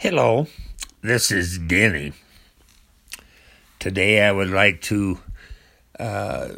[0.00, 0.46] Hello,
[1.02, 2.12] this is Denny.
[3.80, 5.18] Today I would like to
[5.98, 6.50] uh,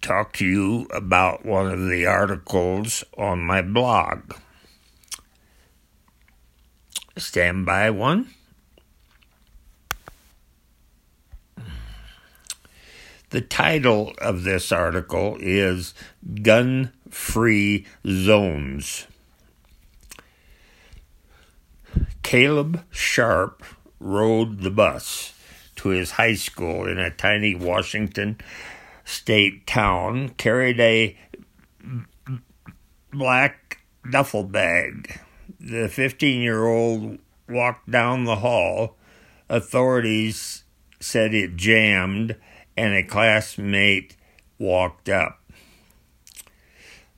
[0.00, 4.34] talk to you about one of the articles on my blog.
[7.16, 8.30] Stand by one.
[13.30, 15.94] The title of this article is
[16.42, 19.06] Gun Free Zones.
[22.32, 23.62] Caleb Sharp
[24.00, 25.34] rode the bus
[25.76, 28.38] to his high school in a tiny Washington
[29.04, 31.14] state town, carried a
[33.12, 35.20] black duffel bag.
[35.60, 37.18] The 15 year old
[37.50, 38.96] walked down the hall.
[39.50, 40.64] Authorities
[41.00, 42.36] said it jammed,
[42.78, 44.16] and a classmate
[44.58, 45.38] walked up.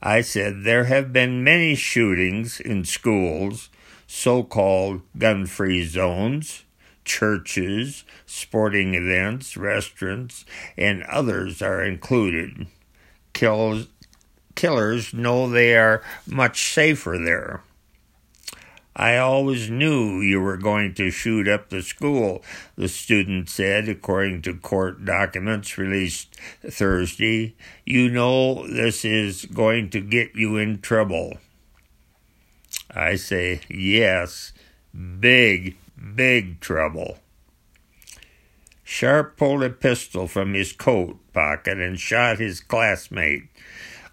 [0.02, 3.70] I said, There have been many shootings in schools
[4.14, 6.64] so called gun free zones,
[7.04, 10.44] churches, sporting events, restaurants,
[10.76, 12.68] and others are included.
[13.32, 13.88] Kills,
[14.54, 17.64] killers know they are much safer there.
[18.94, 22.44] I always knew you were going to shoot up the school,
[22.76, 27.56] the student said, according to court documents released Thursday.
[27.84, 31.38] You know this is going to get you in trouble.
[32.90, 34.52] I say, yes,
[35.18, 35.76] big,
[36.14, 37.18] big trouble.
[38.82, 43.44] Sharp pulled a pistol from his coat pocket and shot his classmate,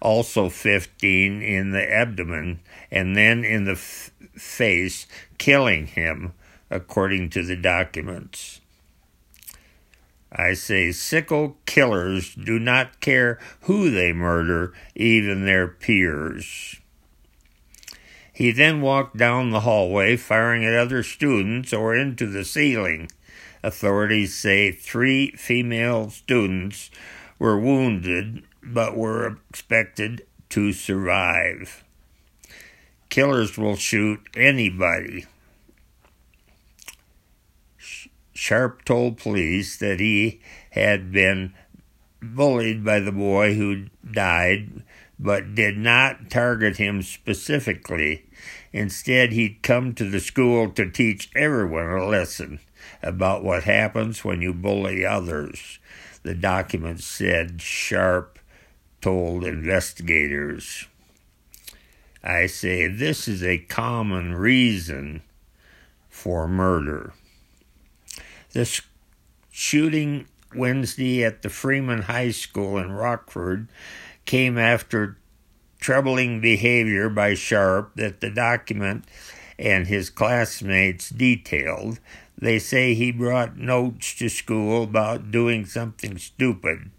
[0.00, 5.06] also 15, in the abdomen and then in the f- face,
[5.38, 6.32] killing him,
[6.70, 8.60] according to the documents.
[10.30, 16.76] I say sickle killers do not care who they murder, even their peers.
[18.42, 23.08] He then walked down the hallway, firing at other students or into the ceiling.
[23.62, 26.90] Authorities say three female students
[27.38, 31.84] were wounded but were expected to survive.
[33.10, 35.26] Killers will shoot anybody.
[38.32, 40.40] Sharp told police that he
[40.72, 41.54] had been
[42.20, 44.82] bullied by the boy who died
[45.22, 48.26] but did not target him specifically.
[48.72, 52.58] Instead, he'd come to the school to teach everyone a lesson
[53.02, 55.78] about what happens when you bully others.
[56.24, 58.40] The document said Sharp
[59.00, 60.86] told investigators.
[62.24, 65.22] I say this is a common reason
[66.08, 67.12] for murder.
[68.52, 68.80] The
[69.50, 73.68] shooting Wednesday at the Freeman High School in Rockford
[74.24, 75.18] came after
[75.80, 79.04] troubling behavior by Sharp that the document
[79.58, 81.98] and his classmates detailed.
[82.38, 86.90] They say he brought notes to school about doing something stupid,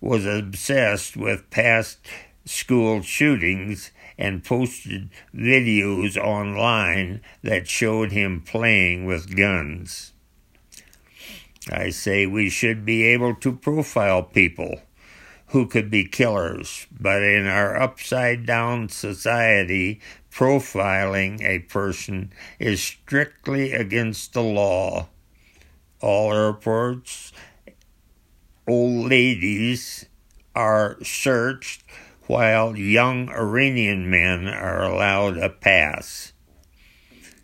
[0.00, 1.98] was obsessed with past
[2.44, 10.12] school shootings, and posted videos online that showed him playing with guns.
[11.70, 14.80] I say we should be able to profile people
[15.48, 23.72] who could be killers, but in our upside down society, profiling a person is strictly
[23.72, 25.08] against the law.
[26.00, 27.32] All airports,
[28.66, 30.06] old ladies
[30.54, 31.84] are searched
[32.26, 36.32] while young Iranian men are allowed a pass.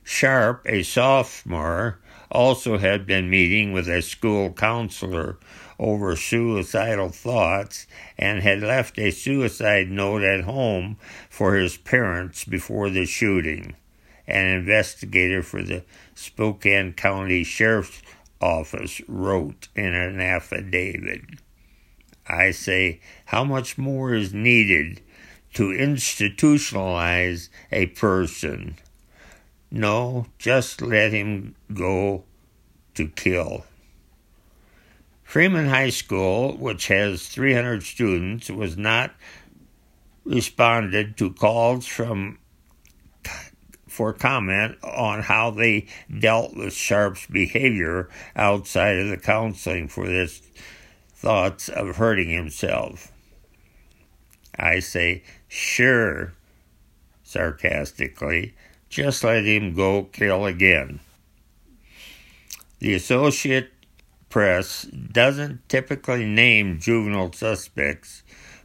[0.02, 5.38] Sharp, a sophomore, also had been meeting with a school counselor
[5.78, 7.87] over suicidal thoughts
[8.19, 10.97] and had left a suicide note at home
[11.31, 13.75] for his parents before the shooting.
[14.27, 15.84] An investigator for the
[16.15, 18.03] Spokane County Sheriff's
[18.41, 21.22] Office wrote in an affidavit.
[22.27, 25.00] I say, how much more is needed
[25.55, 28.77] to institutionalize a person?
[29.71, 32.25] No, just let him go
[32.94, 33.64] to kill.
[35.32, 39.14] Freeman High School, which has 300 students, was not
[40.26, 42.38] responded to calls from
[43.88, 45.87] for comment on how they
[46.20, 50.43] dealt with Sharp's behavior outside of the counseling for this
[51.14, 53.11] thoughts of hurting himself.
[54.58, 56.34] I say, sure,
[57.23, 58.55] sarcastically,
[58.90, 61.00] just let him go kill again.
[62.81, 63.70] The Associate
[64.32, 68.23] Press doesn't typically name juvenile suspects,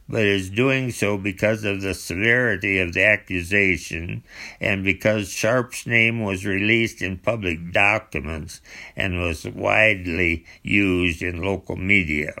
[0.08, 4.24] but is doing so because of the severity of the accusation
[4.62, 8.62] and because Sharp's name was released in public documents
[8.96, 12.32] and was widely used in local media.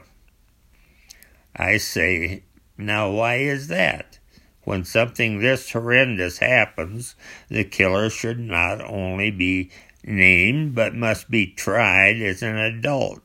[1.54, 2.44] I say,
[2.78, 4.18] now why is that?
[4.64, 7.14] When something this horrendous happens,
[7.48, 9.70] the killer should not only be
[10.08, 13.20] named but must be tried as an adult.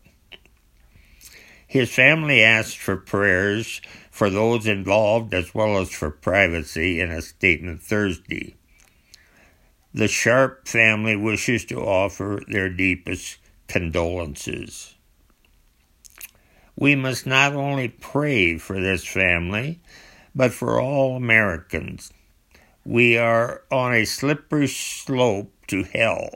[1.65, 3.81] His family asked for prayers
[4.11, 8.55] for those involved as well as for privacy in a statement Thursday.
[9.91, 13.37] The Sharp family wishes to offer their deepest
[13.67, 14.95] condolences.
[16.75, 19.81] We must not only pray for this family,
[20.35, 22.11] but for all Americans.
[22.85, 26.29] We are on a slippery slope to hell.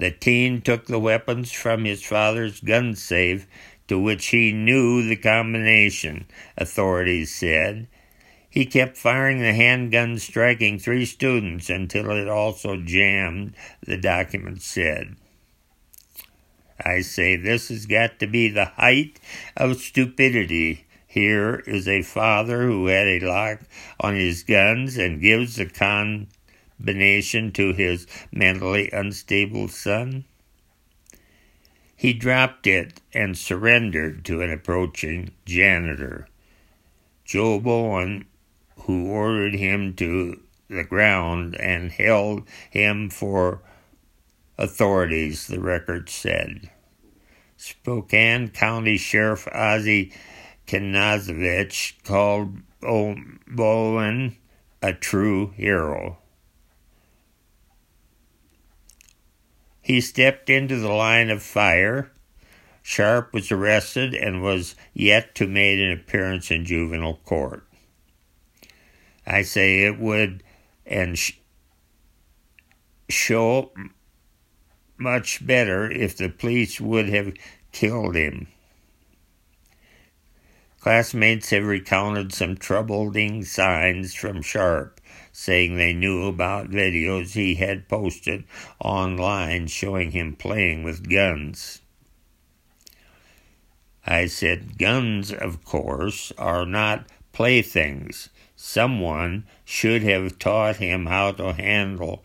[0.00, 3.46] The teen took the weapons from his father's gun safe,
[3.86, 6.24] to which he knew the combination,
[6.56, 7.86] authorities said.
[8.48, 13.54] He kept firing the handgun, striking three students until it also jammed,
[13.86, 15.16] the document said.
[16.82, 19.20] I say this has got to be the height
[19.54, 20.86] of stupidity.
[21.06, 23.60] Here is a father who had a lock
[24.00, 26.28] on his guns and gives the con
[26.80, 30.24] combination to his mentally unstable son?
[31.94, 36.26] He dropped it and surrendered to an approaching janitor.
[37.22, 38.24] Joe Bowen,
[38.84, 40.40] who ordered him to
[40.70, 43.60] the ground and held him for
[44.56, 46.70] authorities, the record said.
[47.58, 50.12] Spokane County Sheriff Ozzie
[50.66, 54.36] Knezevich called Bowen
[54.80, 56.19] a true hero.
[59.90, 62.12] He stepped into the line of fire.
[62.80, 67.66] Sharp was arrested and was yet to make an appearance in juvenile court.
[69.26, 70.44] I say it would
[70.86, 71.32] and sh-
[73.08, 73.72] show
[74.96, 77.34] much better if the police would have
[77.72, 78.46] killed him.
[80.80, 84.98] Classmates have recounted some troubling signs from Sharp
[85.30, 88.44] saying they knew about videos he had posted
[88.82, 91.82] online showing him playing with guns.
[94.06, 98.30] I said, Guns, of course, are not playthings.
[98.56, 102.24] Someone should have taught him how to handle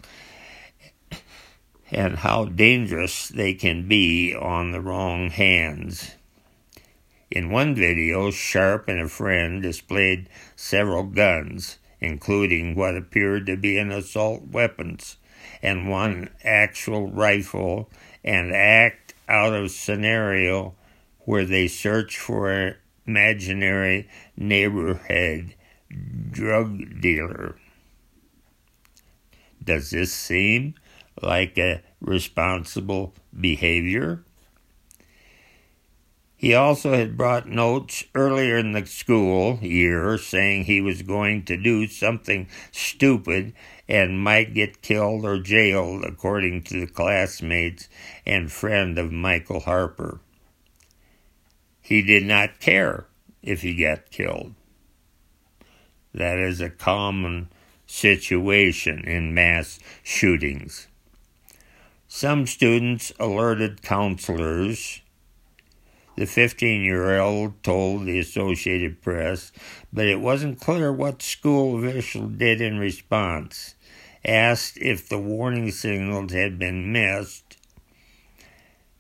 [1.92, 6.16] and how dangerous they can be on the wrong hands.
[7.36, 13.78] In one video, Sharp and a friend displayed several guns including what appeared to be
[13.78, 15.18] an assault weapons
[15.62, 17.90] and one actual rifle,
[18.24, 20.76] and act out of scenario
[21.22, 22.76] where they search for an
[23.08, 24.08] imaginary
[24.38, 25.56] neighborhood
[26.32, 27.56] drug dealer.
[29.64, 30.76] Does this seem
[31.22, 34.24] like a responsible behavior?
[36.38, 41.58] He also had brought notes earlier in the school year saying he was going to
[41.58, 43.54] do something stupid
[43.88, 47.88] and might get killed or jailed, according to the classmates
[48.26, 50.20] and friend of Michael Harper.
[51.82, 53.06] He did not care
[53.42, 54.56] if he got killed.
[56.14, 57.50] That is a common
[57.86, 60.88] situation in mass shootings.
[62.08, 65.02] Some students alerted counselors
[66.18, 69.52] the 15 year old told the Associated Press,
[69.92, 73.76] but it wasn't clear what school official did in response.
[74.24, 77.58] Asked if the warning signals had been missed,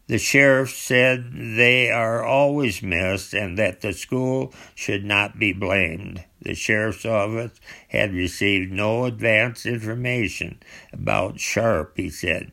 [0.07, 6.23] the sheriff said they are always missed and that the school should not be blamed.
[6.41, 10.61] The sheriff's office had received no advance information
[10.93, 12.51] about Sharp, he said.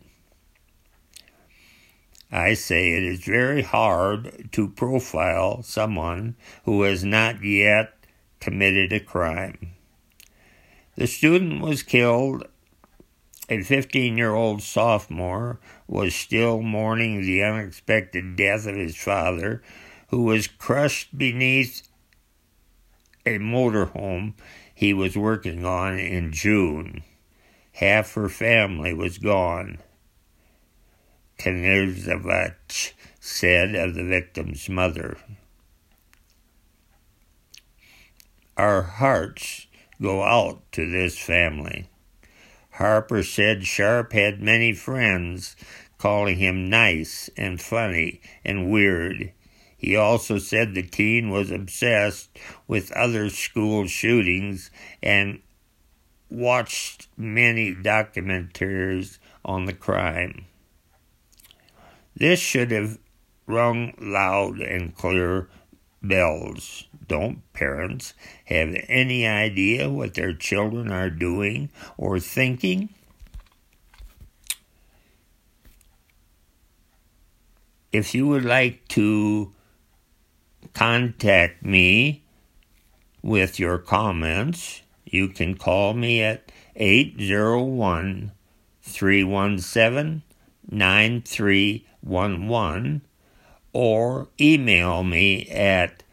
[2.32, 6.34] I say it is very hard to profile someone
[6.64, 7.92] who has not yet
[8.40, 9.74] committed a crime.
[10.96, 12.44] The student was killed.
[13.50, 19.62] A 15 year old sophomore was still mourning the unexpected death of his father,
[20.08, 21.86] who was crushed beneath
[23.26, 24.32] a motorhome
[24.74, 27.02] he was working on in June.
[27.74, 29.78] Half her family was gone.
[31.44, 35.16] Knezevich said of the victim's mother.
[38.56, 39.66] Our hearts
[40.00, 41.88] go out to this family.
[42.72, 45.56] Harper said Sharp had many friends,
[45.98, 49.32] calling him nice and funny and weird.
[49.76, 54.70] He also said the teen was obsessed with other school shootings
[55.02, 55.40] and
[56.30, 60.46] watched many documentaries on the crime.
[62.22, 62.98] This should have
[63.48, 65.48] rung loud and clear
[66.00, 66.86] bells.
[67.08, 68.14] Don't parents
[68.44, 72.90] have any idea what their children are doing or thinking?
[77.90, 79.52] If you would like to
[80.74, 82.22] contact me
[83.20, 88.30] with your comments, you can call me at 801
[88.80, 90.22] 317
[92.02, 93.02] 9311
[93.72, 96.04] or email me at